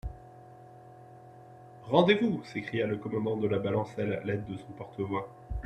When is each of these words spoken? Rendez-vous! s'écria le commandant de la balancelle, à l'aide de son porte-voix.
Rendez-vous! 1.83 2.41
s'écria 2.45 2.87
le 2.87 2.97
commandant 2.97 3.37
de 3.37 3.47
la 3.47 3.59
balancelle, 3.59 4.13
à 4.13 4.25
l'aide 4.25 4.47
de 4.47 4.57
son 4.57 4.71
porte-voix. 4.75 5.29